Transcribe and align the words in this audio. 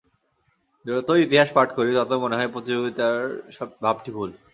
যতই 0.85 1.21
ইতিহাস 1.23 1.49
পাঠ 1.53 1.67
করি, 1.77 1.91
ততই 1.95 2.19
মনে 2.23 2.37
হয়, 2.37 2.51
প্রতিযোগিতার 2.53 3.17
ভাবটি 3.83 4.09
ভুল। 4.11 4.29